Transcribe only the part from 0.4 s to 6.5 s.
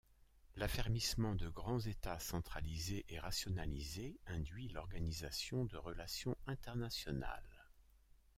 L'affermissement de grands États centralisés et rationalisés induit l'organisation de relations